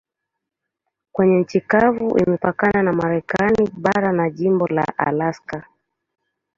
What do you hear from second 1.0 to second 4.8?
Kwenye nchi kavu imepakana na Marekani bara na jimbo